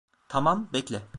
[0.29, 1.01] Tamam, bekle.